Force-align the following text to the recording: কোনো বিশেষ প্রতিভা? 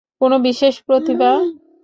কোনো 0.21 0.35
বিশেষ 0.39 0.75
প্রতিভা? 0.87 1.31